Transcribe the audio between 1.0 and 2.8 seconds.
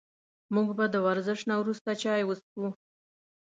ورزش نه وروسته چای وڅښو